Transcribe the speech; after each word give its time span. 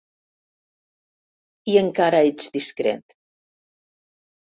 I 1.73 1.77
encara 1.83 2.25
ets 2.33 2.51
discret. 2.59 3.19